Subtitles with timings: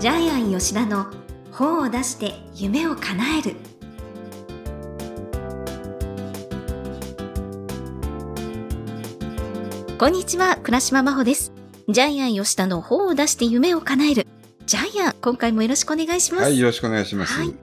[0.00, 1.08] ジャイアン吉田の
[1.52, 3.56] 本を出して夢を叶える。
[9.98, 11.52] こんにちは倉島真帆です。
[11.90, 14.26] ジャイアン吉田の本を出して夢を叶える。
[14.64, 16.44] ジャイアン今回もよろしくお願いします。
[16.44, 17.34] はい、よろしくお願いします。
[17.34, 17.54] はい。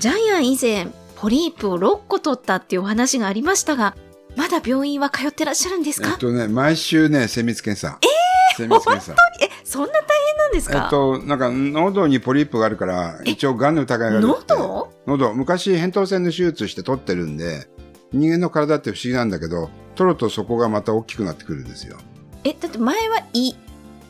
[0.00, 3.94] ジャイアン以前ポリープを6個取ったっていうお話がありましたが
[4.34, 8.00] まだ病院は通ってらっしゃるんですか、えっとね、毎週ね、精密検査。
[8.02, 8.13] え
[8.56, 9.14] 精密検査。
[9.40, 14.26] えそんな大変なんですえかっと、なんか、喉にポリープがあるから、一応、癌の疑いがある。
[14.26, 14.92] 喉？
[15.06, 15.34] 喉。
[15.34, 17.66] 昔、扁桃腺の手術して取ってるんで、
[18.12, 21.98] 人間の体って不思議なんだけど、取るとそこがまた大きくなってくるんですよ。
[22.44, 23.54] えだって前は胃？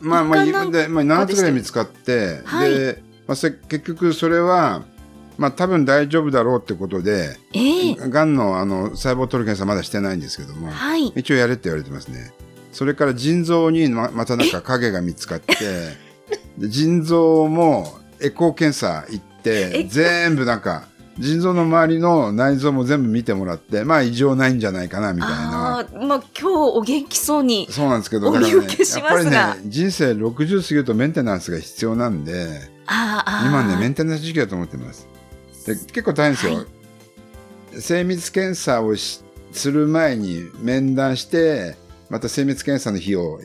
[0.01, 2.69] まあまあ、で、まあ、7つぐらい見つかって、はい。
[2.69, 4.83] で、まあ、せ結局それは、
[5.37, 7.95] まあ多分大丈夫だろうってことで、ええ。
[7.95, 11.07] がんのあの細胞を取る検査まだしてないんですけども、はい。
[11.15, 12.33] 一応やれって言われてますね。
[12.75, 15.55] それから腎臓にままたなんか影が見つかって、
[16.57, 25.35] で腎臓もエコー検査行って、全部なんか、腎臓の周りの内臓も全部見てもらって、まあ異常ないんじゃないかなみたいな。
[25.35, 28.65] ああまあ今日お元気そうにそうなんですけど、おだからね、やっ
[29.07, 32.59] ぱりね、人生60過ぎるとメンテナンスが必要なんで、
[32.89, 35.07] 今ね、メンテナンス時期だと思ってます。
[35.65, 36.55] で結構大変ですよ。
[36.55, 36.65] はい
[37.77, 41.77] 精密検査をしする前に面談して、
[42.15, 43.41] また精密検査の日を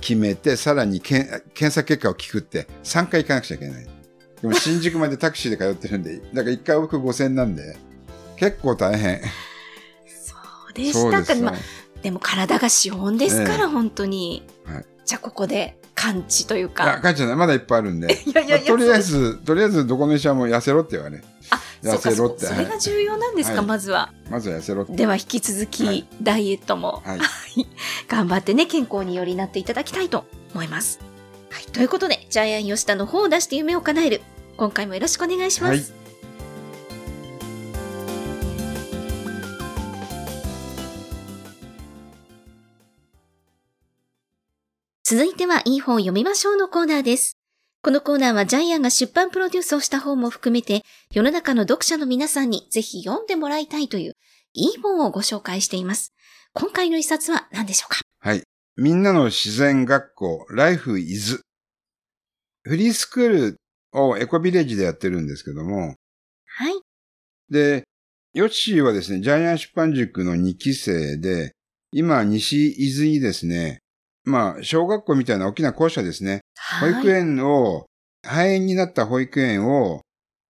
[0.00, 3.84] 決めて、さらに検査結果を聞くって、3回行かなくちゃいけない。
[4.40, 7.76] でも新宿までタクシーで通ってるんで、だから1回往復5000なんで、
[8.36, 9.20] 結構大変。
[10.06, 10.36] そ
[10.68, 11.54] うでしたかまあ
[12.00, 17.36] でも体が資本ですから、ええ本当に、はいじゃあここで完治というあ、か帰っちゃない。
[17.36, 18.12] まだいっぱいあるんで。
[18.26, 21.22] いやいやいやまあとりあえず、とりあえずどこの医者も痩せろって言われ。
[21.94, 24.92] 痩せろってそそれが重要なんですか、はいまずはまずは痩せろって。
[24.92, 27.20] では引き続き、はいダイエットも はい。
[28.08, 31.00] 頑張ってね、健康によりなっていただきたいと思います。
[31.50, 31.64] はい。
[31.72, 34.20] ということで、ジャイアン吉田の方を出して夢を叶える。
[34.56, 35.70] 今回もよろしくお願いします。
[35.70, 36.06] はい
[45.08, 47.36] 続いては、いい本を読みましょうのコーナーです。
[47.86, 50.82] このコーナーはジャイアンが出版プロデュースをした本も含めて、
[51.12, 54.14] 世の中の読者の皆さんにぜひ読んでもらいたいという、
[54.54, 56.12] いい本をご紹介しています。
[56.52, 58.00] 今回の一冊は何でしょうか？
[58.18, 58.42] はい。
[58.74, 61.42] みんなの自然学校、Life is。
[62.64, 63.56] フリースクール
[63.92, 65.94] をエコビレッジでやってるんですけども、
[66.44, 66.72] はい。
[67.50, 67.84] で、
[68.34, 71.52] ヨッシーはですね、ジャイアン出版塾の2期生で、
[71.92, 73.78] 今、西伊豆にですね、
[74.26, 76.40] まあ、小学校みたいな大きな校舎ですね。
[76.80, 77.38] 保育園。
[77.38, 77.86] 園を、
[78.22, 80.02] 廃園になった保育園を、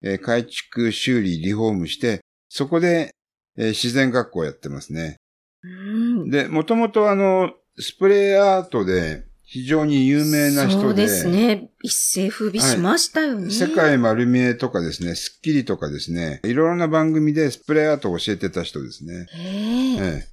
[0.02, 3.14] えー改築、修理、リフォームして、そこで、
[3.58, 5.16] えー自然学校をやってますね。
[5.62, 11.70] うんで、もともとあの、スプレーアートで非常に有名な人で、そうですね。
[11.82, 13.50] 一世風靡しましたよね。
[13.50, 19.26] 世界丸見えとかですね、スッキリとかですね、いろいろな番組でスプレーアートを教えてた人ですね。
[19.36, 20.26] ええ。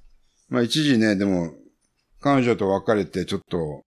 [0.48, 1.52] まあ一時ね、でも、
[2.24, 3.82] 彼女と別れてちょっと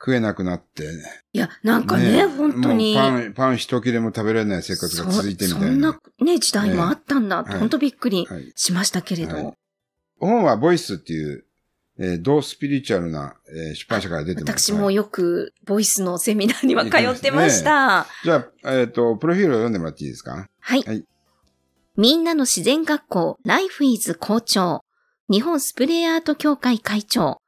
[0.00, 0.84] 食えなくなって、
[1.32, 2.94] いや、なんかね、本当に。
[2.94, 5.66] パン、パン一切れも食べられない生活が続いてみたいな。
[5.66, 5.98] そそんな
[6.32, 8.50] ね、時代もあったんだって、はい本当びっくりはい。
[8.56, 9.36] しましたけれど。
[9.36, 9.52] はい
[10.18, 11.44] 本はボイスっていう、
[11.98, 14.70] えー同スピリチュアルな、えー出版社から出てます。
[14.70, 18.06] 私もよく、ボイスのセミナーには通ってました。
[18.24, 20.46] じゃあ、えっ、と、プロフィールを読んでもらっていいですか？
[20.60, 20.82] はい。
[20.82, 21.04] はい
[21.98, 24.80] みんなの自然学校、Life is 校長。
[25.30, 27.38] 日本スプレーアート協会会長。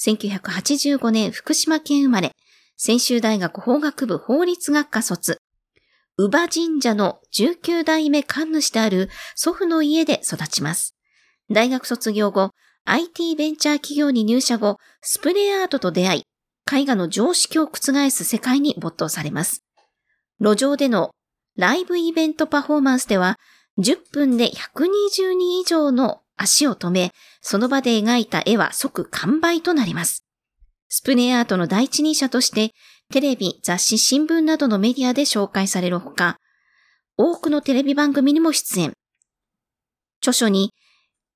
[0.00, 2.32] 1985年福島県生まれ。
[2.78, 5.36] 専修大学法学部法律学科卒。
[6.16, 10.96] 宇場神社の19代目神主である祖父の家で育ちます。
[11.50, 12.52] 大学卒業後、
[12.86, 16.22] IT ベンチャー企業に入社後、スプレーアートと出会い、
[16.72, 19.64] 絵画の常識を覆す世界に没頭されます。
[20.40, 21.10] 路上での
[21.56, 23.38] ライブイベントパフォーマンスでは、
[23.78, 30.24] 10分で120人以上の足を止め、その場で描いた絵は即完売となります。
[30.88, 32.72] スプレーアートの第一人者として、
[33.12, 36.38] テレビ、雑誌、新聞などのメディアで紹介されるほか、
[37.16, 38.92] 多くのテレビ番組にも出演。
[40.20, 40.72] 著書に、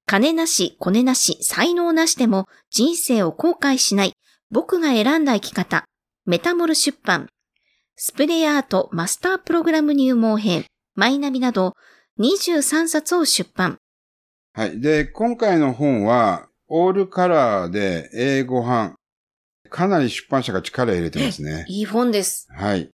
[0.06, 4.12] 金なし、コネなし、才能なしでも人生を後悔しない、
[4.50, 5.84] 僕が選んだ生き方、
[6.26, 7.28] メタモル出版、
[7.96, 10.64] スプレーアートマスタープログラム入門編、
[10.96, 11.74] マイナビなど
[12.18, 13.78] 23冊を出版。
[14.56, 14.80] はい。
[14.80, 18.94] で、今回の本は、オールカラーで英語版。
[19.68, 21.64] かなり出版社が力入れてますね。
[21.68, 22.46] いい本です。
[22.52, 22.88] はい。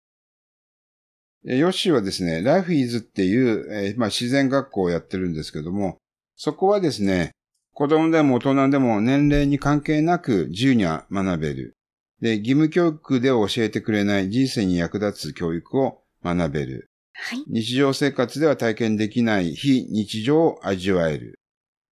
[1.45, 5.97] えヨッシーはですね、ライフイズっていう、えーまあ、自然学校をやってるんですけども、
[6.37, 7.31] そこはですね、
[7.73, 11.73] 子供でも大人でも年齢に関係なく自由に学べる。
[12.21, 16.87] で、義務教育で教えてくれない人生に役立つ教育を学べる。
[17.13, 17.43] はい。
[17.47, 21.38] 日常生活では体験できない非日常を味わえる。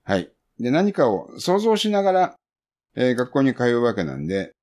[0.08, 0.32] はい。
[0.58, 2.36] で、何かを想像しながら、
[2.96, 4.54] えー学校に通うわけなんで、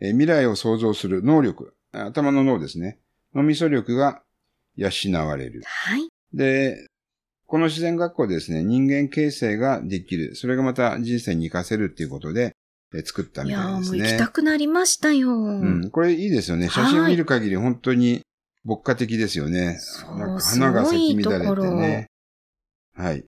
[0.00, 2.98] えー未来を想像する能力、あ頭の脳ですね。
[3.34, 4.22] 脳みそ力が
[4.76, 4.90] 養
[5.26, 5.62] われる。
[5.64, 6.08] はい。
[6.34, 6.86] で、
[7.46, 10.36] この自然学校でですね、人間形成ができる。
[10.36, 12.54] それがまた人生に活かせるっていうことで、
[12.94, 13.98] えー作ったみたいですね。
[13.98, 15.30] う行きたくなりましたよ。
[15.30, 16.68] うん、これいいですよね。
[16.68, 18.20] 写真を見る限り本当に
[18.66, 19.78] 牧歌的ですよね。
[19.80, 22.06] そうなんか花が咲き乱れてね。
[22.94, 23.24] はい。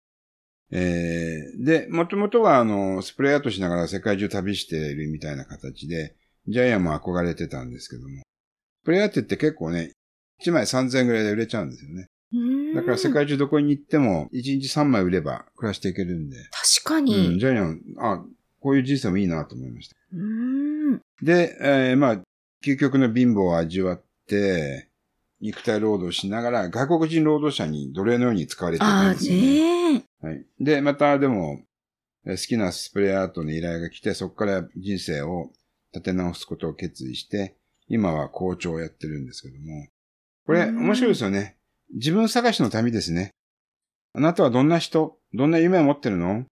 [0.72, 6.16] えー、で、もともとはあの、スプレーアートしながら世界中旅しているみたいな形で、
[6.48, 8.22] ジャイアンも憧れてたんですけども。
[8.84, 9.92] スプレーアートって結構ね、
[10.44, 12.08] 1枚3000円ぐらいで売れちゃうんですよね。
[12.74, 16.38] だから世界中どこに行っても、1日3枚売れば暮らしていけるんで。
[16.84, 17.40] 確かうん、に。
[17.40, 18.24] ジャイアン、あ、
[18.62, 19.96] こういう人生もいいなと思いました。
[21.22, 22.22] で、えーまあ、
[22.64, 24.88] 究極の貧乏を味わって、
[25.42, 29.94] 肉体労働しながら、外国人労働者に奴隷のように使われていたああんですよね。
[29.94, 30.28] ねえ。
[30.28, 30.46] はい。
[30.60, 31.62] で、またでも、
[32.26, 35.52] えー好きなスプレーアートの依頼が来て、そこから人生を
[35.94, 37.58] 立て直すことを決意して、
[37.88, 39.88] 今は校長をやってるんですけども。
[40.46, 41.58] これ、うん面白いですよね。
[41.94, 43.32] 自分探しの旅ですね。
[44.14, 45.18] あなたはどんな人？
[45.34, 46.46] どんな夢を持ってるの？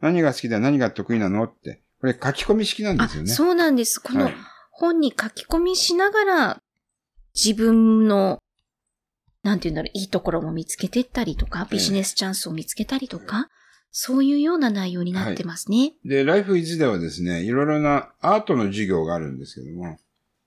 [0.00, 1.44] 何が好きで何が得意なの？
[1.44, 1.80] って。
[2.00, 3.30] これ書き込み式なんであすよ、ね。
[3.30, 3.98] そうなんです。
[3.98, 4.34] このはい
[4.76, 6.62] 本に書き込みしながら、
[7.34, 8.38] 自分の、
[9.42, 13.48] なんていうんだろう、いいところも見つけてったりとか、ビジネスチャンスを見つけたりとか、
[13.90, 15.94] そういうような内容になってますね。
[16.04, 19.98] で、Life is ではですね、いろいろなアートの授業があるんですけども、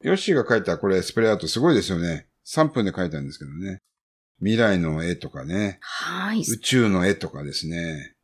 [0.02, 2.28] ヨッシーが描いたこれスプレーアートすごいですよね。
[2.46, 3.82] 3分で描いたんですけどね。
[4.40, 6.42] 未来の絵とかね、はい。
[6.42, 8.16] 宇宙の絵とかですね。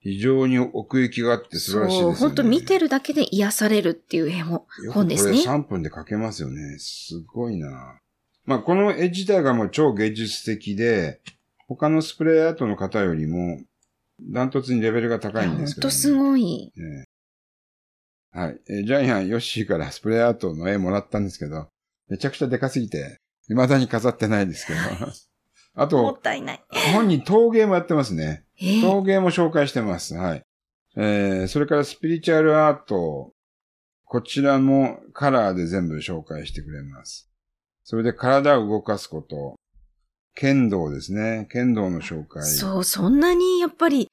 [0.00, 2.16] 非常に奥行きがあって素晴らしいですよね。
[2.16, 5.54] 本当見てるだけで癒されるっていう絵も本ですねこれ。
[5.54, 6.78] 3分で描けますよね。
[6.78, 8.00] すごいな。
[8.44, 11.20] まあ、この絵自体がもう超芸術的で、
[11.66, 13.60] 他のスプレーアートの方よりも、
[14.20, 16.72] ダントツにレベルが高いんですけど、本当すごい。
[16.76, 18.60] ええはい。
[18.68, 21.68] えージャイアン、ヨッシーからスプレーアートの絵もらったんですけど、
[22.08, 23.18] めちゃくちゃでかすぎて、
[23.48, 24.78] 未だに飾ってないですけど。
[25.76, 26.64] あもとっ、たいない。
[26.92, 28.44] 本に陶芸もやってますね。
[28.60, 30.14] えー陶芸も紹介してます。
[30.14, 30.42] はい。
[30.96, 33.32] えー、それからスピリチュアルアート、
[34.04, 37.28] こちらもカラーで全部紹介してくれます。
[37.84, 39.56] それで体を動かすこと、
[40.34, 41.46] 剣道ですね。
[41.50, 42.42] 剣道の紹介。
[42.42, 44.08] そう、そんなにやっぱり、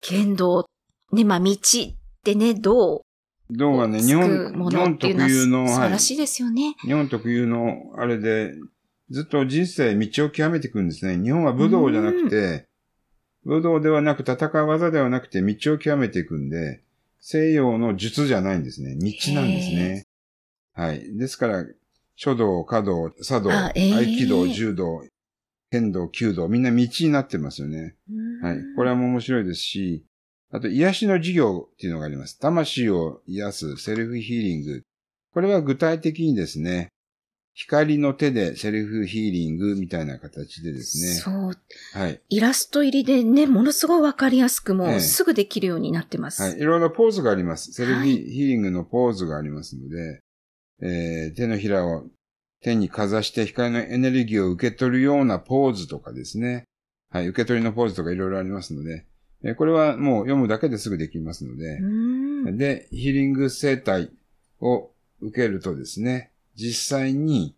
[0.00, 0.64] 剣道、
[1.12, 1.56] ね、まあ道っ
[2.24, 3.00] てね、どう、
[3.50, 6.74] 道はね、日本、も日本特有の、はい素晴らしいですよね。
[6.82, 8.54] 日本特有のあれで、
[9.10, 11.22] ずっと人生道を極めていくんですね。
[11.22, 12.66] 日本は武道じゃなくて、
[13.44, 16.82] 武道ではなく戦う技ではなくて道を極めていくんで、
[17.20, 18.96] 西洋の術じゃないんですね。
[18.96, 19.00] 道
[19.34, 20.06] なんですね。
[20.74, 21.16] はい。
[21.16, 21.64] ですから、
[22.16, 25.04] 書道、華道、茶道、あえー合気道、柔道、
[25.70, 27.94] 剣道、弓道、みんな道になってますよね。
[28.42, 28.58] はい。
[28.76, 30.04] これはもう面白いですし、
[30.50, 32.38] あと、癒しの授業っていうのがあります。
[32.38, 34.82] 魂を癒すセルフヒーリング。
[35.34, 36.88] これは具体的にですね、
[37.52, 41.14] 光の手でセルフヒーリングみたいな形でですね。
[41.14, 42.20] そう、はい。
[42.28, 46.42] イラスト入りでね、ものすごいわかりやすくもええうすぐできるようになってます。
[46.42, 46.58] はい。
[46.58, 47.72] いろいろポーズがあります。
[47.72, 50.20] セルフヒはいーリングのポーズがありますので、
[50.80, 52.04] えー手のひらを
[52.62, 56.64] 手にかざして光のエネルギーを受け取るようなポーズとかですね。
[57.10, 57.28] はい。
[57.28, 59.06] 受け取りのポーズとかいろいろありますので、
[59.44, 61.78] えーこれはもう読むだけですぐできますので、
[62.56, 64.10] で、ヒーリング生態
[64.60, 67.54] を受けるとですね、実際に、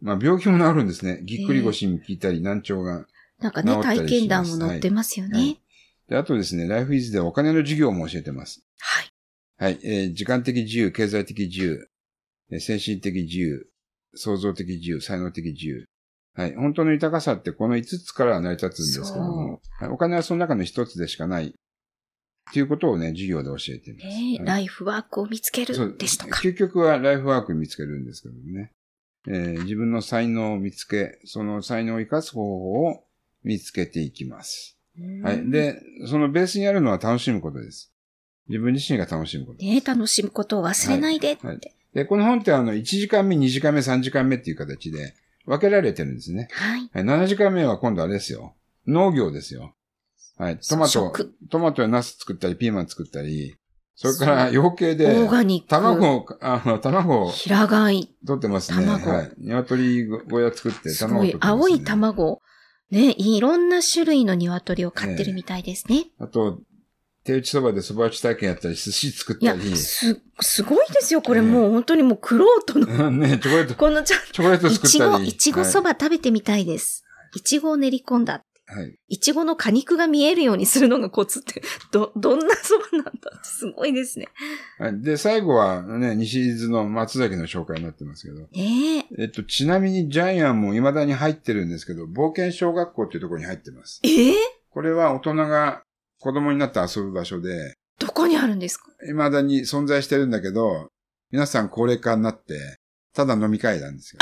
[0.00, 1.20] まあ病気も治るんですね。
[1.24, 3.06] ぎっくり腰に効いたり、難聴が。
[3.40, 5.38] なんかね、体験談も載ってますよね。
[5.38, 5.60] はい
[6.06, 8.62] で、あとですね、ライフイズではお金の授業も教えてます。
[8.78, 9.74] はい。
[9.74, 9.78] はい。
[9.82, 11.93] えー時間的自由、経済的自由、えー
[12.50, 13.66] 精神的自由、
[14.16, 15.84] 創造的自由、才能的自由。
[16.34, 16.54] はい。
[16.54, 21.46] 本当の豊かさってこの5つから成り立つんですけども、はい、お金はその中の1つでしかない。
[21.48, 24.06] っていうことをね、授業で教えています。
[24.06, 26.40] ねはいライフワークを見つけるですとか？
[26.40, 28.70] 究極はライフワーク見つけるんですけどもね。
[29.28, 33.04] えー自分の才能を見つけ、その才能を生かす方法を
[33.42, 34.76] 見つけていきます。
[35.22, 35.50] はい。
[35.50, 37.90] で、そのベースにあるのは楽しむことです。
[38.48, 39.64] 自分自身が楽しむこと。
[39.64, 41.46] ね、楽しむことを忘れないでって。
[41.46, 41.60] ははいい。
[41.94, 45.14] で、この本ってあの、1時間目、2時間目、3時間目っていう形で
[45.46, 46.48] 分けられてるんですね。
[46.52, 48.54] はい、7時間目は今度あれですよ。
[48.86, 49.74] 農業ですよ。
[50.36, 50.58] はい。
[50.58, 53.56] トマト食、トマトやナス作ったり、ピーマン作ったり、
[53.94, 55.68] それから養鶏で、オーガニック。
[55.68, 58.14] 卵を、あの、卵を平飼い。
[58.26, 58.84] 取ってますね。
[58.84, 59.32] 卵はい。
[59.38, 61.50] 鶏小屋作って卵を取って、ます、ね。
[61.52, 62.42] 青い卵。
[62.90, 66.06] ね、いろんな種類の鶏を飼ってるみたいですね。
[66.18, 66.60] あと、
[67.24, 71.22] 手打ちそばでそば打ち体験やったり、寿司作っいやたり、、す、すごいですよ。
[71.22, 75.28] これねもう本当にもうクロートの、 ね、チョコレート、このチョコレートいちご、作ったり。
[75.28, 77.02] いちごそば食べてみたいです。
[77.34, 78.34] いちごを練り込んだ。
[78.34, 78.44] はい。
[78.66, 78.98] はい。
[79.08, 81.62] いちごの果肉が見えるようにするのがコツって、
[81.92, 84.28] ど、どんなそばなんだってすごいですね。
[84.78, 94.00] はいで、最後はね、西伊豆の松崎の紹介になってますけど、えええっと、ちなみにジャイアンも未だに入ってるんですけど、冒険小学校っていうところに入ってます。
[94.02, 94.34] ええ
[94.70, 95.84] これは大人が
[96.24, 98.86] 子供になって遊ぶ場所で、どこにあるんですか？
[99.06, 100.88] 未だに存在してるんだけど、
[101.30, 102.78] 皆さん高齢化になって、
[103.14, 104.20] ただ飲み会なんですよ。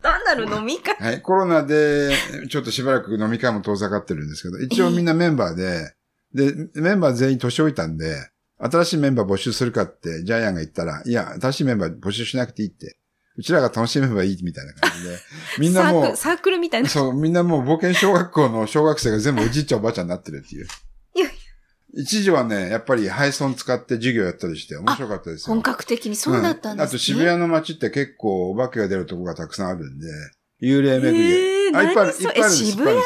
[0.00, 0.94] 単 なる飲み会。
[0.94, 1.20] はい。
[1.22, 2.14] コロナで、
[2.48, 5.92] ちょっとしばらく飲み会も遠ざかってるんですけど、一応みんなメンバーで、
[6.32, 8.14] で、メンバー全員年老いたんで、
[8.58, 12.96] 新しいメンバー募集するかってジャイアンが言ったら、いや、新しいメンバー募集しなくていいって。
[13.36, 15.18] うちらが楽しめばいいみたいな感じで。
[15.58, 16.90] みんなもサークル、サークルみたいうな。
[16.90, 20.66] そう、みんなもう冒険小学校の小学生が全部おじいちゃんおばあちゃんになってるっていう。
[21.16, 21.28] いや
[21.96, 25.54] 一時はね、やっぱり配送使って授業やったりして面白かったですよ。
[25.54, 26.82] 本格的にそうだったんですね。
[26.82, 30.06] あと渋谷の街って結構お化けが出るとこがたくさんあるんで、
[30.62, 31.20] 幽霊巡り。
[31.68, 32.62] えーあ、いっぱいある、いっぱいあるんです。
[32.62, 33.02] え渋谷に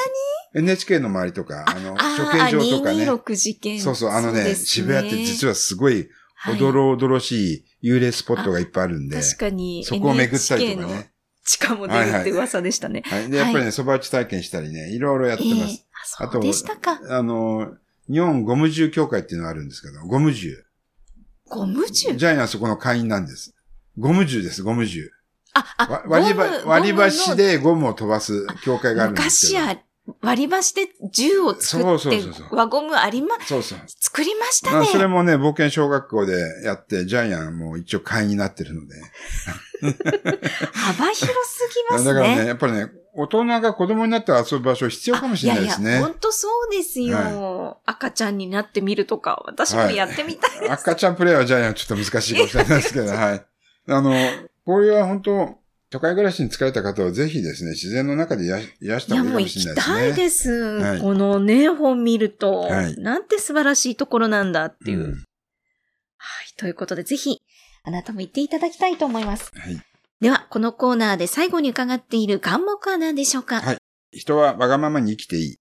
[0.55, 3.05] ？NHK の周りとか、あの、あ処刑場とかね。
[3.05, 3.81] 226事件。
[3.81, 6.09] そうそう、あのね渋谷って実はすごい
[6.47, 11.13] おどろおどろしい幽霊スポットがいっぱいあるんで、確かに、そこを巡ったりとかね。
[11.45, 13.03] 地下も出るって噂でしたね。
[13.07, 13.31] はい。
[13.31, 15.55] で、やっぱりね、蕎麦打ち体験したりね、いろいろやってます。
[15.57, 15.89] ええ
[16.21, 17.01] あ、そうでしたか。
[17.09, 17.75] あの、
[18.11, 20.65] 日本ゴム銃協会っていうのがあるんですけど、ゴム銃。
[21.49, 23.55] ゴム銃ジャイアンはそこの会員なんです。
[23.99, 25.11] ゴム銃です、ゴム銃。
[25.55, 29.65] あ、あわ、割りば割り箸でゴムを飛ばす協会があるんですけど。
[29.65, 29.83] 昔あ、
[30.23, 33.79] 割り箸で銃を作ってそうそうそう、輪ゴムありま、そうそう。
[33.87, 34.87] 作りましたまあ、ね。
[34.87, 38.95] それもね、冒険小学校でやって、ジャイアンも一応会員になってるので。
[40.73, 42.15] 幅広すぎますね。
[42.15, 45.91] だからね、やっぱりね、大人が子供になって遊ぶ場所必要かもしれないですね。
[45.91, 50.73] いやいや、本当そうですよ、は赤ちゃんになってみるとか、私もやってみたいです。
[50.73, 53.45] 赤ちゃんプレイはジャイアンはちょっと難しいかもしれないですけど、はい。
[53.89, 54.15] あの、
[54.65, 55.59] これは本当、
[55.91, 59.97] 都会暮らしに疲れた方はぜひですね、自然の中で癒した方がいいかももう行きしれないですね。
[59.97, 60.51] たいです。
[60.53, 64.99] はいこのね、本見ると、はいなんて素晴らしいところなんだっていう。
[64.99, 65.25] うん
[66.21, 66.53] はい。
[66.57, 67.39] ということで、ぜひ、
[67.85, 69.53] あなたも行っていただきたいと思います。
[69.55, 69.81] はい。
[70.21, 73.61] では、このコーナーで最後に伺っている願目は何でしょうか？
[73.61, 73.77] はい
[74.11, 75.57] 人はわがままに生きていい。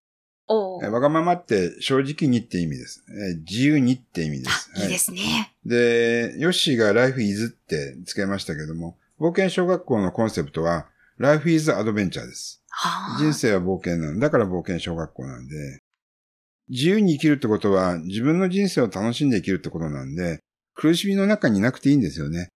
[0.48, 3.04] おわがままって正直にって意味です。
[3.34, 4.72] え自由にって意味です。
[4.76, 5.54] あ、いいですね。
[5.64, 12.64] で、ヨッシーが Life is って付けましたけども、冒険小学校のコンセプトは Life is Adventure です。
[12.70, 15.82] はあ人生は冒険なんだから冒険小学校なんで、
[16.70, 20.42] 自由に生きるってことは自分の人生を楽しんで生きるってことなんで、
[20.76, 22.50] 苦しみの中にいなくていいんですよね。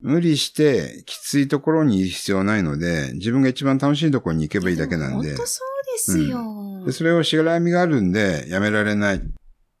[0.00, 6.82] 無理してきついところにいる必要はないので、自分が一番楽しいところに行けばいいだけなんで本、当そうですよ。
[6.84, 9.22] でそれをしがらみがあるんでやめられない。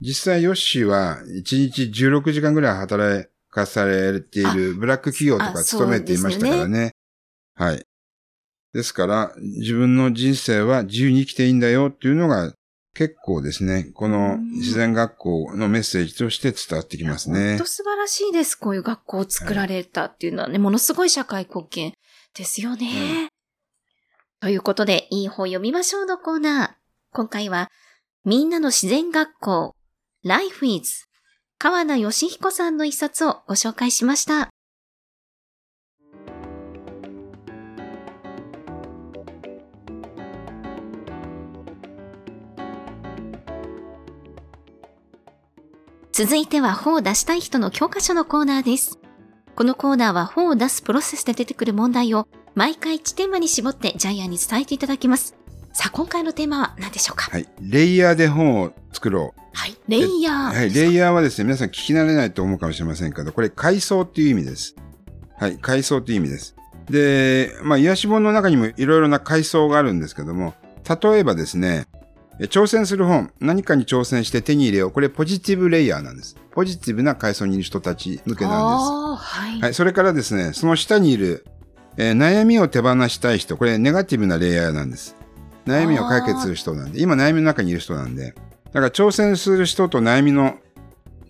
[0.00, 6.92] 実際ヨッシーは1日16時間ぐらい働かされているブラック企業とあか勤めていましたからね。
[7.54, 7.86] はい。
[8.72, 12.52] ですから、自分の人生は自由に生きていいんだよっていうのが
[12.94, 17.66] 結構ですね、この自然学校のメッセージとして伝わってきますね本当。
[17.66, 18.56] 素晴らしいです。
[18.56, 21.92] こういう学校を作られたっていうのはね、ものすごい社会貢献
[22.36, 23.28] ですよね。
[24.40, 26.70] ということで、いい本読みましょうのコーナー。
[27.12, 27.70] 今回は、
[28.24, 29.76] みんなの自然学校、
[30.24, 31.06] Life is
[31.58, 34.50] 川名義彦さんの一冊をご紹介しました。
[46.12, 49.00] 続いては本を出したい人の教科書のコーナーです。
[49.56, 55.34] このコーナーは本を出すプロセスで出てくる問題を毎回1テーマに絞ってジャイアンに伝えていただきます。
[55.74, 57.30] さあ、今回のテーマは何でしょうか？
[57.32, 57.48] はい。
[57.60, 59.40] レイヤーで本を作ろう。
[59.52, 59.76] はい。
[59.88, 60.54] レイヤー。
[60.54, 64.76] はい、レイヤーはですね、皆さん聞き慣れないと思うかもしれませんけど、これ階層っていう意味です。
[65.36, 66.54] はい、階層っていう意味です。
[66.88, 70.54] で、まあ、癒し本の中にもいろいろな階層があるんですけども、
[70.88, 71.86] 例えばですね、
[72.38, 74.90] え挑戦する本、何かに挑戦して手に入れよう。
[74.92, 76.36] これポジティブレイヤーなんです。
[76.52, 78.90] ポジティブな階層にいる人たち向けなんです。
[79.24, 79.60] はい。
[79.60, 81.44] はい、それからですね、その下にいる、
[81.96, 85.16] えー悩みを手放したい人、これネガティブなレイヤーなんです。
[85.66, 88.34] 悩みを解決する人なんで、今悩みの中にいる人なんで、
[88.72, 90.56] だから挑戦する人と悩みの、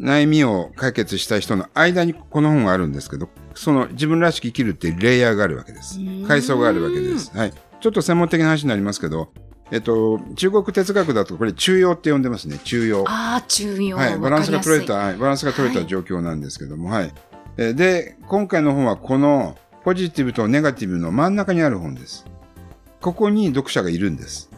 [0.01, 5.99] 悩みを解決したい人の間にこの本があるんですけど、その自分らしく生きるっていうレイヤーがあるわけです。
[6.27, 7.37] 階層があるわけです。
[7.37, 7.53] はい。
[7.81, 9.31] ちょっと専門的な話になりますけど、
[9.71, 12.59] えっと、中国哲学だとこれ中庸って呼んでますね。
[12.65, 13.05] 中庸。
[13.07, 13.97] ああ、重要。
[13.97, 17.13] はい、バランスが取れた、はい、バランスが取れた状況なんですけども、はい。
[17.57, 22.25] えーで、今回の本はこのポジティブとネガティブの真ん中にある本です。
[23.05, 24.49] ここに読者がいるんです。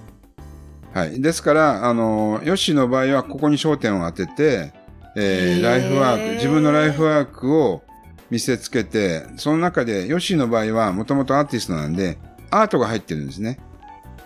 [0.94, 1.20] はい。
[1.20, 4.72] ですから、あの、ヨッシーの場合はここに焦点を当てて、
[5.16, 7.82] えーライフワーク、自分のライフワークを
[8.30, 12.18] 見せつけて、その中で、ヨッシーの場合はもともとアーティストなんで、
[12.50, 13.58] アートが入ってるんですね。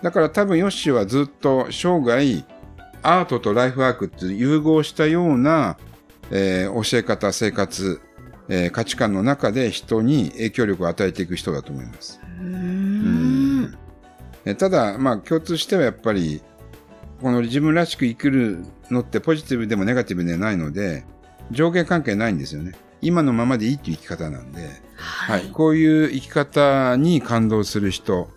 [0.03, 2.45] だから多分ヨッシーはずっと生涯、
[3.01, 5.77] アートとライフワークって融合したような、
[6.29, 7.99] えー教え方、生活、
[8.49, 12.19] えー価値観の中で人に影響力を与えていく人だと思います。
[12.39, 13.30] うーん。
[14.45, 16.41] えただ、まあ、共通してはやっぱり、
[17.21, 21.05] この自分らしく生きるのってポジティブでもネガティブでないので、
[21.51, 22.73] 上下関係ないんですよね。
[23.01, 24.63] 今のままでいいっていう生き方なんで、
[24.95, 25.43] ははい。
[25.51, 28.29] こういう生き方に感動する人、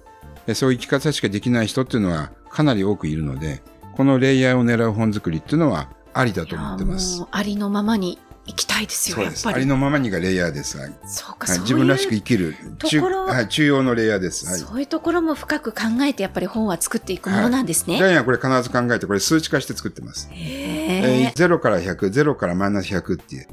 [0.46, 3.62] えそういう生き方しかできない人っていうのはかなり多くいるので、
[3.96, 7.25] このレイヤーを狙う本作りっていうのはありだと思ってます。
[7.30, 9.22] ありのままに生きたいですよ。
[9.22, 9.56] やっぱり。
[9.56, 10.78] ありのままにがレイヤーです。
[10.78, 10.92] はい。
[11.06, 14.46] そうか、はいそう自分らしく生きる中,、はい、中央のレイヤーです。
[14.46, 14.58] はい。
[14.58, 17.96] そういうところも深く考えてやっぱり本は作っていくものなんですね。
[17.96, 20.28] ジャイアンはこれ必ず考えて、これ数値化して作ってます。
[20.30, 21.32] へえーえ。
[21.34, 23.48] 0から100、0からマイナス100っていう。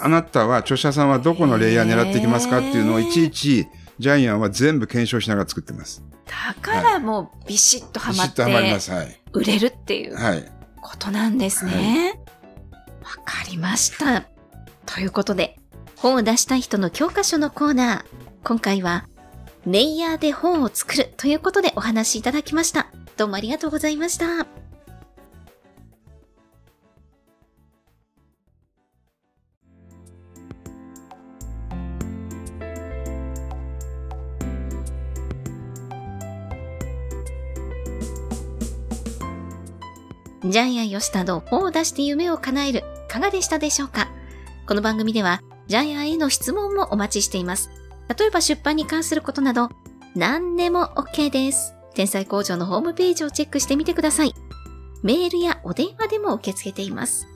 [0.00, 6.02] あなたは、著者さんはどこのレイヤー狙っていきますかっていうのをいちいち、ジャイアンは全部検証しながら作ってます。
[6.26, 8.90] だからもうビシッとはまっビシッとはまりまてす。
[8.90, 9.20] はい。
[9.32, 10.50] 売れるっていうはい。
[10.80, 12.18] ことなんですね。
[13.16, 14.26] わ、かりました。
[14.86, 15.58] ということで、
[15.96, 18.04] 本を出したい人の教科書のコーナー。
[18.44, 19.06] 今回は、
[19.66, 22.88] レイヤーで本を作るということでお話しいただきました。
[23.16, 24.46] どうもありがとうございました。
[40.44, 44.08] ジャイアン吉田の本を出して夢を叶える、かがでしたでしょうか？
[44.66, 47.68] この番組では、ジャイアンへの質問もお待ちしています。
[48.18, 49.68] 例えば出版に関することなど、
[50.16, 51.74] 何でも OK です。
[51.92, 54.34] 天才工場のホームページをチェックしてみてください。
[55.02, 57.26] メールやお電話でも受け付けています。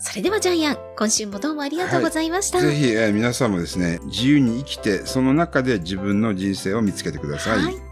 [0.00, 2.60] それではジャイアン、今週もどうもありがとうございました。
[2.60, 7.62] ぜひ、えー皆さんもですね、自由に生きて、その中で自分の人生を見つけてください。
[7.62, 7.87] はい